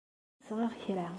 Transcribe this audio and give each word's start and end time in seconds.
Ad 0.39 0.41
d-sɣeɣ 0.41 0.73
kra. 0.83 1.07